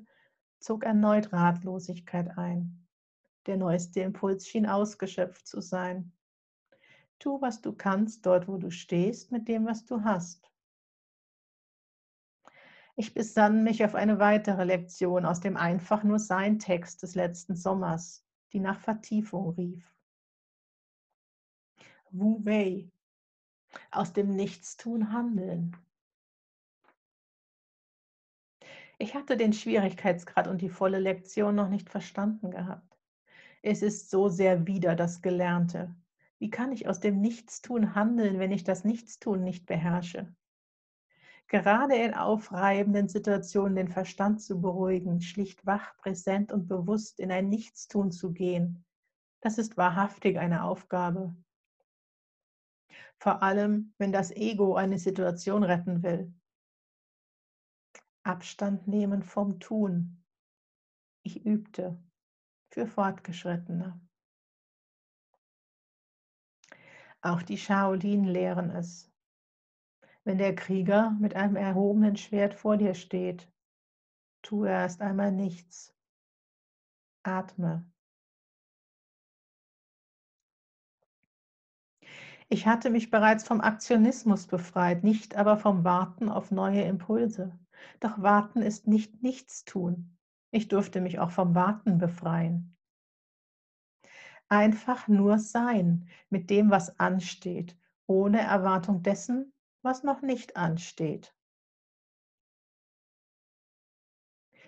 zog 0.58 0.84
erneut 0.84 1.30
Ratlosigkeit 1.30 2.38
ein. 2.38 2.88
Der 3.44 3.58
neueste 3.58 4.00
Impuls 4.00 4.48
schien 4.48 4.64
ausgeschöpft 4.64 5.46
zu 5.46 5.60
sein. 5.60 6.12
Tu, 7.18 7.38
was 7.42 7.60
du 7.60 7.74
kannst, 7.74 8.24
dort, 8.24 8.48
wo 8.48 8.56
du 8.56 8.70
stehst, 8.70 9.30
mit 9.30 9.48
dem, 9.48 9.66
was 9.66 9.84
du 9.84 10.02
hast. 10.02 10.50
Ich 12.96 13.12
besann 13.12 13.64
mich 13.64 13.84
auf 13.84 13.94
eine 13.94 14.18
weitere 14.18 14.64
Lektion 14.64 15.26
aus 15.26 15.40
dem 15.40 15.58
Einfach 15.58 16.04
nur 16.04 16.18
Sein 16.18 16.58
Text 16.58 17.02
des 17.02 17.14
letzten 17.16 17.54
Sommers, 17.54 18.24
die 18.54 18.60
nach 18.60 18.80
Vertiefung 18.80 19.50
rief. 19.50 19.84
Wu 22.12 22.42
Wei, 22.46 22.90
aus 23.90 24.12
dem 24.12 24.34
Nichtstun 24.34 25.12
handeln. 25.12 25.76
Ich 28.98 29.14
hatte 29.14 29.36
den 29.36 29.52
Schwierigkeitsgrad 29.52 30.46
und 30.46 30.60
die 30.60 30.68
volle 30.68 30.98
Lektion 30.98 31.54
noch 31.54 31.68
nicht 31.68 31.88
verstanden 31.88 32.50
gehabt. 32.50 32.98
Es 33.62 33.82
ist 33.82 34.10
so 34.10 34.28
sehr 34.28 34.66
wieder 34.66 34.94
das 34.94 35.22
Gelernte. 35.22 35.94
Wie 36.38 36.50
kann 36.50 36.72
ich 36.72 36.88
aus 36.88 37.00
dem 37.00 37.20
Nichtstun 37.20 37.94
handeln, 37.94 38.38
wenn 38.38 38.52
ich 38.52 38.64
das 38.64 38.84
Nichtstun 38.84 39.42
nicht 39.42 39.66
beherrsche? 39.66 40.34
Gerade 41.48 41.96
in 41.96 42.14
aufreibenden 42.14 43.08
Situationen 43.08 43.74
den 43.74 43.88
Verstand 43.88 44.40
zu 44.40 44.60
beruhigen, 44.60 45.20
schlicht 45.20 45.66
wach, 45.66 45.96
präsent 45.96 46.52
und 46.52 46.68
bewusst 46.68 47.20
in 47.20 47.32
ein 47.32 47.48
Nichtstun 47.48 48.12
zu 48.12 48.32
gehen, 48.32 48.84
das 49.40 49.56
ist 49.56 49.78
wahrhaftig 49.78 50.38
eine 50.38 50.64
Aufgabe. 50.64 51.34
Vor 53.18 53.42
allem, 53.42 53.94
wenn 53.98 54.12
das 54.12 54.30
Ego 54.30 54.74
eine 54.74 54.98
Situation 54.98 55.62
retten 55.62 56.02
will. 56.02 56.32
Abstand 58.22 58.86
nehmen 58.86 59.22
vom 59.22 59.60
Tun. 59.60 60.24
Ich 61.22 61.44
übte 61.44 62.02
für 62.70 62.86
Fortgeschrittene. 62.86 64.00
Auch 67.22 67.42
die 67.42 67.58
Shaolin 67.58 68.24
lehren 68.24 68.70
es. 68.70 69.10
Wenn 70.24 70.38
der 70.38 70.54
Krieger 70.54 71.10
mit 71.20 71.34
einem 71.34 71.56
erhobenen 71.56 72.16
Schwert 72.16 72.54
vor 72.54 72.76
dir 72.76 72.94
steht, 72.94 73.50
tu 74.42 74.64
erst 74.64 75.02
einmal 75.02 75.32
nichts. 75.32 75.94
Atme. 77.22 77.90
Ich 82.52 82.66
hatte 82.66 82.90
mich 82.90 83.10
bereits 83.10 83.46
vom 83.46 83.60
Aktionismus 83.60 84.48
befreit, 84.48 85.04
nicht 85.04 85.36
aber 85.36 85.56
vom 85.56 85.84
Warten 85.84 86.28
auf 86.28 86.50
neue 86.50 86.82
Impulse. 86.82 87.56
Doch 88.00 88.20
Warten 88.20 88.60
ist 88.60 88.88
nicht 88.88 89.22
Nichtstun. 89.22 90.18
Ich 90.50 90.66
durfte 90.66 91.00
mich 91.00 91.20
auch 91.20 91.30
vom 91.30 91.54
Warten 91.54 91.98
befreien. 91.98 92.76
Einfach 94.48 95.06
nur 95.06 95.38
sein 95.38 96.08
mit 96.28 96.50
dem, 96.50 96.72
was 96.72 96.98
ansteht, 96.98 97.78
ohne 98.08 98.40
Erwartung 98.40 99.04
dessen, 99.04 99.52
was 99.82 100.02
noch 100.02 100.20
nicht 100.20 100.56
ansteht. 100.56 101.32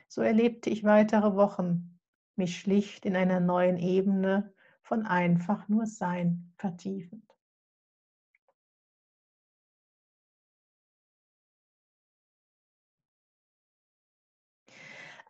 So 0.06 0.20
erlebte 0.20 0.70
ich 0.70 0.84
weitere 0.84 1.34
Wochen, 1.34 1.98
mich 2.36 2.60
schlicht 2.60 3.04
in 3.06 3.16
einer 3.16 3.40
neuen 3.40 3.76
Ebene 3.76 4.54
von 4.82 5.04
einfach 5.04 5.66
nur 5.66 5.86
Sein 5.86 6.52
vertiefend. 6.58 7.31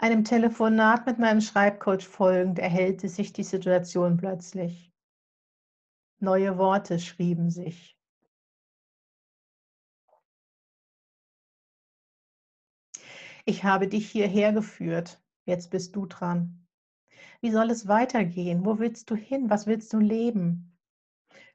Einem 0.03 0.25
Telefonat 0.25 1.07
mit 1.07 1.21
meinem 1.21 1.41
Schreibcoach 1.41 2.09
folgend 2.09 2.59
erhellte 2.59 3.09
sich 3.09 3.33
die 3.33 3.45
Situation 3.45 4.17
plötzlich. 4.17 4.93
Neue 6.19 6.59
Worte 6.59 6.99
schrieben 6.99 7.51
sich. 7.51 7.97
Ich 13.45 13.63
habe 13.63 13.87
dich 13.87 14.11
hierher 14.11 14.53
geführt, 14.53 15.23
jetzt 15.45 15.71
bist 15.71 15.95
du 15.95 16.07
dran. 16.07 16.67
Wie 17.41 17.53
soll 17.53 17.71
es 17.71 17.87
weitergehen? 17.87 18.65
Wo 18.65 18.81
willst 18.81 19.09
du 19.09 19.15
hin? 19.15 19.51
Was 19.51 19.69
willst 19.69 19.93
du 19.93 20.01
leben? 20.01 20.77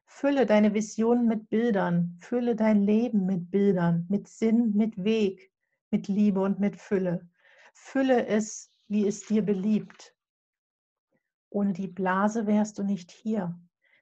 Fülle 0.06 0.46
deine 0.46 0.72
Visionen 0.72 1.28
mit 1.28 1.50
Bildern, 1.50 2.16
fülle 2.18 2.56
dein 2.56 2.82
Leben 2.82 3.26
mit 3.26 3.50
Bildern, 3.50 4.06
mit 4.08 4.26
Sinn, 4.26 4.72
mit 4.74 5.04
Weg, 5.04 5.52
mit 5.90 6.08
Liebe 6.08 6.40
und 6.40 6.58
mit 6.60 6.76
Fülle. 6.76 7.28
Fülle 7.80 8.26
es, 8.26 8.70
wie 8.88 9.06
es 9.06 9.24
dir 9.26 9.42
beliebt. 9.42 10.14
Ohne 11.48 11.72
die 11.72 11.86
Blase 11.86 12.46
wärst 12.46 12.78
du 12.78 12.82
nicht 12.82 13.10
hier. 13.10 13.58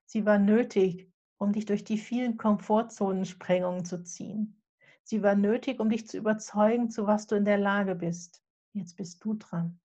Sie 0.07 0.27
war 0.27 0.39
nötig, 0.39 1.12
um 1.39 1.53
dich 1.53 1.67
durch 1.67 1.85
die 1.85 1.99
vielen 1.99 2.37
Komfortzonensprengungen 2.37 3.85
zu 3.85 4.03
ziehen. 4.03 4.61
Sie 5.05 5.23
war 5.23 5.37
nötig, 5.37 5.79
um 5.79 5.89
dich 5.89 6.09
zu 6.09 6.17
überzeugen, 6.17 6.91
zu 6.91 7.07
was 7.07 7.29
du 7.29 7.37
in 7.37 7.45
der 7.45 7.59
Lage 7.59 7.95
bist. 7.95 8.43
Jetzt 8.73 8.97
bist 8.97 9.25
du 9.25 9.35
dran. 9.35 9.79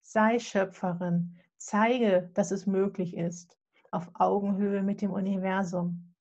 Sei 0.00 0.38
Schöpferin, 0.38 1.36
zeige, 1.58 2.30
dass 2.32 2.50
es 2.50 2.66
möglich 2.66 3.16
ist, 3.16 3.58
auf 3.90 4.08
Augenhöhe 4.14 4.82
mit 4.82 5.02
dem 5.02 5.10
Universum. 5.10 6.14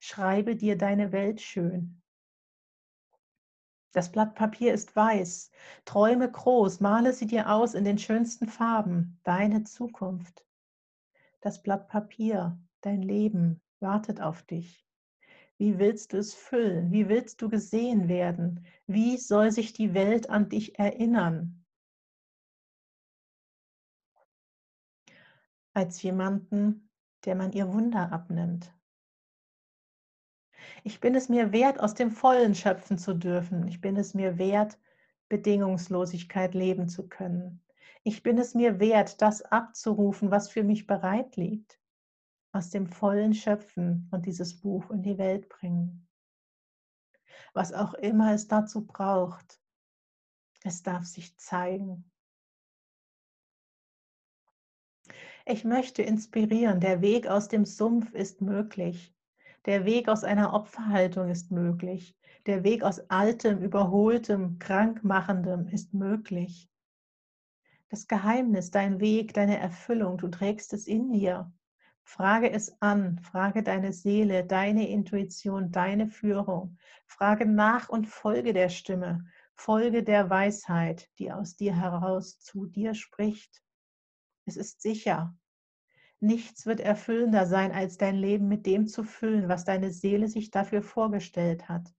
Schreibe 0.00 0.56
dir 0.56 0.76
deine 0.76 1.12
Welt 1.12 1.40
schön. 1.40 2.02
Das 3.96 4.12
Blatt 4.12 4.34
Papier 4.34 4.74
ist 4.74 4.94
weiß. 4.94 5.50
Träume 5.86 6.30
groß, 6.30 6.80
male 6.80 7.14
sie 7.14 7.26
dir 7.26 7.50
aus 7.50 7.72
in 7.72 7.82
den 7.82 7.96
schönsten 7.96 8.46
Farben. 8.46 9.18
Deine 9.24 9.64
Zukunft. 9.64 10.44
Das 11.40 11.62
Blatt 11.62 11.88
Papier, 11.88 12.60
dein 12.82 13.00
Leben 13.00 13.62
wartet 13.80 14.20
auf 14.20 14.42
dich. 14.42 14.86
Wie 15.56 15.78
willst 15.78 16.12
du 16.12 16.18
es 16.18 16.34
füllen? 16.34 16.92
Wie 16.92 17.08
willst 17.08 17.40
du 17.40 17.48
gesehen 17.48 18.06
werden? 18.06 18.66
Wie 18.86 19.16
soll 19.16 19.50
sich 19.50 19.72
die 19.72 19.94
Welt 19.94 20.28
an 20.28 20.50
dich 20.50 20.78
erinnern? 20.78 21.64
Als 25.72 26.02
jemanden, 26.02 26.90
der 27.24 27.34
man 27.34 27.50
ihr 27.52 27.72
Wunder 27.72 28.12
abnimmt. 28.12 28.75
Ich 30.84 31.00
bin 31.00 31.14
es 31.14 31.28
mir 31.28 31.52
wert, 31.52 31.80
aus 31.80 31.94
dem 31.94 32.10
Vollen 32.10 32.54
schöpfen 32.54 32.98
zu 32.98 33.14
dürfen. 33.14 33.66
Ich 33.68 33.80
bin 33.80 33.96
es 33.96 34.14
mir 34.14 34.38
wert, 34.38 34.78
Bedingungslosigkeit 35.28 36.54
leben 36.54 36.88
zu 36.88 37.08
können. 37.08 37.62
Ich 38.04 38.22
bin 38.22 38.38
es 38.38 38.54
mir 38.54 38.78
wert, 38.78 39.20
das 39.20 39.42
abzurufen, 39.42 40.30
was 40.30 40.48
für 40.48 40.62
mich 40.62 40.86
bereit 40.86 41.36
liegt. 41.36 41.80
Aus 42.52 42.70
dem 42.70 42.86
Vollen 42.86 43.34
schöpfen 43.34 44.08
und 44.12 44.26
dieses 44.26 44.60
Buch 44.60 44.90
in 44.90 45.02
die 45.02 45.18
Welt 45.18 45.48
bringen. 45.48 46.06
Was 47.52 47.72
auch 47.72 47.94
immer 47.94 48.32
es 48.32 48.48
dazu 48.48 48.86
braucht, 48.86 49.60
es 50.62 50.82
darf 50.82 51.04
sich 51.04 51.36
zeigen. 51.38 52.10
Ich 55.46 55.64
möchte 55.64 56.02
inspirieren, 56.02 56.80
der 56.80 57.00
Weg 57.00 57.28
aus 57.28 57.48
dem 57.48 57.64
Sumpf 57.64 58.12
ist 58.12 58.40
möglich. 58.40 59.15
Der 59.66 59.84
Weg 59.84 60.08
aus 60.08 60.22
einer 60.22 60.54
Opferhaltung 60.54 61.28
ist 61.28 61.50
möglich. 61.50 62.16
Der 62.46 62.62
Weg 62.62 62.84
aus 62.84 63.00
altem, 63.10 63.58
überholtem, 63.58 64.60
krankmachendem 64.60 65.66
ist 65.66 65.92
möglich. 65.92 66.70
Das 67.88 68.06
Geheimnis, 68.06 68.70
dein 68.70 69.00
Weg, 69.00 69.34
deine 69.34 69.58
Erfüllung, 69.58 70.18
du 70.18 70.28
trägst 70.28 70.72
es 70.72 70.86
in 70.86 71.12
dir. 71.12 71.52
Frage 72.04 72.52
es 72.52 72.80
an, 72.80 73.18
frage 73.18 73.64
deine 73.64 73.92
Seele, 73.92 74.44
deine 74.44 74.88
Intuition, 74.88 75.72
deine 75.72 76.06
Führung. 76.06 76.78
Frage 77.08 77.46
nach 77.46 77.88
und 77.88 78.06
folge 78.06 78.52
der 78.52 78.68
Stimme, 78.68 79.26
folge 79.56 80.04
der 80.04 80.30
Weisheit, 80.30 81.10
die 81.18 81.32
aus 81.32 81.56
dir 81.56 81.74
heraus 81.74 82.38
zu 82.38 82.66
dir 82.66 82.94
spricht. 82.94 83.64
Es 84.44 84.56
ist 84.56 84.80
sicher. 84.80 85.36
Nichts 86.20 86.64
wird 86.64 86.80
erfüllender 86.80 87.46
sein, 87.46 87.72
als 87.72 87.98
dein 87.98 88.16
Leben 88.16 88.48
mit 88.48 88.64
dem 88.66 88.86
zu 88.86 89.04
füllen, 89.04 89.48
was 89.48 89.64
deine 89.64 89.90
Seele 89.90 90.28
sich 90.28 90.50
dafür 90.50 90.82
vorgestellt 90.82 91.68
hat. 91.68 91.94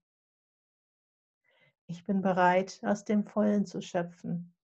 Ich 1.86 2.04
bin 2.04 2.20
bereit, 2.20 2.80
aus 2.82 3.04
dem 3.04 3.24
Vollen 3.24 3.64
zu 3.64 3.80
schöpfen. 3.80 4.54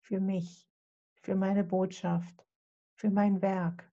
Für 0.00 0.20
mich, 0.20 0.70
für 1.22 1.34
meine 1.34 1.64
Botschaft, 1.64 2.46
für 2.94 3.10
mein 3.10 3.42
Werk. 3.42 3.92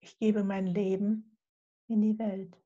Ich 0.00 0.16
gebe 0.18 0.44
mein 0.44 0.66
Leben 0.66 1.36
in 1.88 2.00
die 2.00 2.18
Welt. 2.18 2.56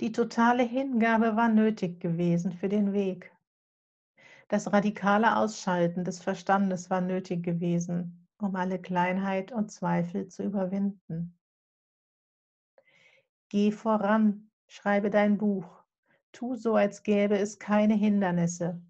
Die 0.00 0.12
totale 0.12 0.62
Hingabe 0.62 1.34
war 1.34 1.48
nötig 1.48 2.00
gewesen 2.00 2.52
für 2.52 2.68
den 2.68 2.92
Weg. 2.92 3.32
Das 4.48 4.72
radikale 4.72 5.36
Ausschalten 5.36 6.04
des 6.04 6.20
Verstandes 6.20 6.88
war 6.88 7.00
nötig 7.00 7.42
gewesen, 7.42 8.28
um 8.38 8.54
alle 8.56 8.80
Kleinheit 8.80 9.52
und 9.52 9.70
Zweifel 9.70 10.28
zu 10.28 10.44
überwinden. 10.44 11.36
Geh 13.48 13.72
voran, 13.72 14.50
schreibe 14.68 15.10
dein 15.10 15.36
Buch, 15.36 15.82
tu 16.32 16.54
so, 16.54 16.76
als 16.76 17.02
gäbe 17.02 17.38
es 17.38 17.58
keine 17.58 17.94
Hindernisse, 17.94 18.80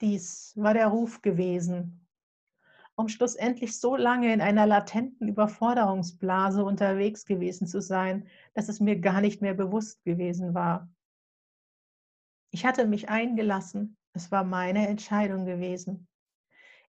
dies 0.00 0.52
war 0.56 0.74
der 0.74 0.88
Ruf 0.88 1.22
gewesen, 1.22 2.03
um 2.96 3.08
schlussendlich 3.08 3.78
so 3.78 3.96
lange 3.96 4.32
in 4.32 4.40
einer 4.40 4.66
latenten 4.66 5.28
Überforderungsblase 5.28 6.64
unterwegs 6.64 7.24
gewesen 7.24 7.66
zu 7.66 7.80
sein, 7.80 8.28
dass 8.54 8.68
es 8.68 8.80
mir 8.80 9.00
gar 9.00 9.20
nicht 9.20 9.42
mehr 9.42 9.54
bewusst 9.54 10.04
gewesen 10.04 10.54
war. 10.54 10.88
Ich 12.50 12.64
hatte 12.64 12.86
mich 12.86 13.08
eingelassen, 13.08 13.96
es 14.12 14.30
war 14.30 14.44
meine 14.44 14.86
Entscheidung 14.86 15.44
gewesen. 15.44 16.06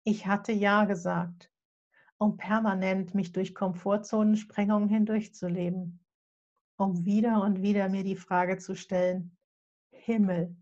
Ich 0.04 0.28
hatte 0.28 0.52
Ja 0.52 0.86
gesagt, 0.86 1.52
um 2.20 2.38
permanent 2.38 3.16
mich 3.16 3.32
durch 3.32 3.56
Komfortzonensprengungen 3.56 4.88
hindurchzuleben, 4.88 6.06
um 6.78 7.04
wieder 7.04 7.42
und 7.42 7.64
wieder 7.64 7.90
mir 7.90 8.04
die 8.04 8.16
Frage 8.16 8.58
zu 8.58 8.76
stellen, 8.76 9.36
Himmel, 9.92 10.56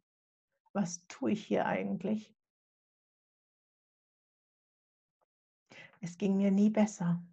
was 0.71 1.06
tue 1.08 1.32
ich 1.32 1.45
hier 1.45 1.65
eigentlich? 1.65 2.34
Es 6.03 6.17
ging 6.17 6.35
mir 6.35 6.51
nie 6.51 6.69
besser. 6.69 7.23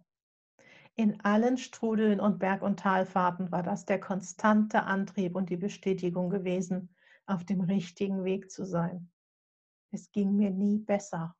In 0.95 1.19
allen 1.25 1.57
Strudeln 1.57 2.21
und 2.21 2.39
Berg- 2.39 2.61
und 2.61 2.79
Talfahrten 2.79 3.51
war 3.51 3.63
das 3.63 3.85
der 3.85 3.99
konstante 3.99 4.83
Antrieb 4.83 5.35
und 5.35 5.49
die 5.49 5.57
Bestätigung 5.57 6.29
gewesen, 6.29 6.95
auf 7.25 7.43
dem 7.43 7.59
richtigen 7.59 8.23
Weg 8.23 8.49
zu 8.49 8.65
sein. 8.65 9.11
Es 9.91 10.09
ging 10.13 10.37
mir 10.37 10.51
nie 10.51 10.77
besser. 10.77 11.35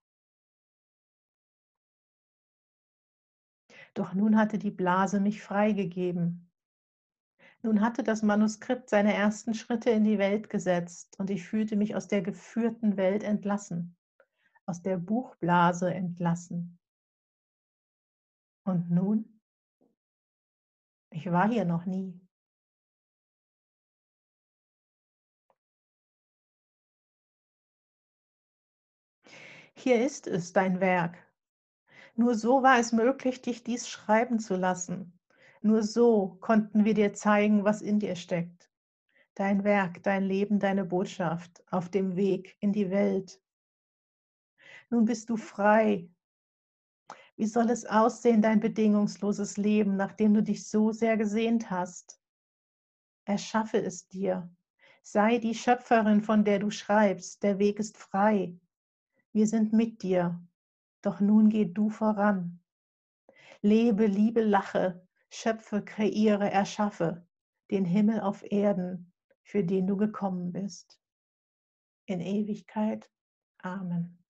Doch 3.93 4.13
nun 4.13 4.37
hatte 4.37 4.57
die 4.57 4.71
Blase 4.71 5.21
mich 5.21 5.41
freigegeben. 5.41 6.51
Nun 7.61 7.79
hatte 7.79 8.03
das 8.03 8.23
Manuskript 8.23 8.89
seine 8.89 9.13
ersten 9.13 9.53
Schritte 9.53 9.89
in 9.91 10.03
die 10.03 10.17
Welt 10.17 10.49
gesetzt 10.49 11.17
und 11.17 11.29
ich 11.29 11.47
fühlte 11.47 11.77
mich 11.77 11.95
aus 11.95 12.09
der 12.09 12.23
geführten 12.23 12.97
Welt 12.97 13.23
entlassen, 13.23 13.95
aus 14.65 14.81
der 14.81 14.97
Buchblase 14.97 15.93
entlassen. 15.93 16.77
Und 18.63 18.89
nun? 18.91 19.39
Ich 21.09 21.29
war 21.31 21.49
hier 21.49 21.65
noch 21.65 21.85
nie. 21.85 22.19
Hier 29.73 30.05
ist 30.05 30.27
es, 30.27 30.53
dein 30.53 30.79
Werk. 30.79 31.17
Nur 32.15 32.35
so 32.35 32.61
war 32.61 32.77
es 32.77 32.91
möglich, 32.91 33.41
dich 33.41 33.63
dies 33.63 33.89
schreiben 33.89 34.39
zu 34.39 34.55
lassen. 34.55 35.19
Nur 35.61 35.81
so 35.81 36.37
konnten 36.41 36.85
wir 36.85 36.93
dir 36.93 37.13
zeigen, 37.13 37.63
was 37.63 37.81
in 37.81 37.99
dir 37.99 38.15
steckt. 38.15 38.69
Dein 39.33 39.63
Werk, 39.63 40.03
dein 40.03 40.23
Leben, 40.23 40.59
deine 40.59 40.85
Botschaft 40.85 41.63
auf 41.71 41.89
dem 41.89 42.15
Weg 42.15 42.57
in 42.59 42.73
die 42.73 42.91
Welt. 42.91 43.41
Nun 44.89 45.05
bist 45.05 45.29
du 45.29 45.37
frei. 45.37 46.09
Wie 47.37 47.45
soll 47.45 47.69
es 47.69 47.85
aussehen, 47.85 48.41
dein 48.41 48.59
bedingungsloses 48.59 49.57
Leben, 49.57 49.95
nachdem 49.95 50.33
du 50.33 50.43
dich 50.43 50.67
so 50.67 50.91
sehr 50.91 51.17
gesehnt 51.17 51.69
hast? 51.69 52.19
Erschaffe 53.25 53.81
es 53.81 54.07
dir. 54.07 54.49
Sei 55.01 55.39
die 55.39 55.55
Schöpferin, 55.55 56.21
von 56.21 56.43
der 56.43 56.59
du 56.59 56.69
schreibst. 56.69 57.41
Der 57.43 57.57
Weg 57.59 57.79
ist 57.79 57.97
frei. 57.97 58.59
Wir 59.33 59.47
sind 59.47 59.73
mit 59.73 60.03
dir. 60.03 60.39
Doch 61.01 61.19
nun 61.19 61.49
geh 61.49 61.65
du 61.65 61.89
voran. 61.89 62.59
Lebe, 63.61 64.05
liebe, 64.05 64.41
lache, 64.41 65.07
schöpfe, 65.29 65.83
kreiere, 65.83 66.49
erschaffe 66.51 67.25
den 67.71 67.85
Himmel 67.85 68.19
auf 68.19 68.43
Erden, 68.51 69.13
für 69.43 69.63
den 69.63 69.87
du 69.87 69.97
gekommen 69.97 70.51
bist. 70.51 70.99
In 72.05 72.19
Ewigkeit. 72.19 73.09
Amen. 73.59 74.20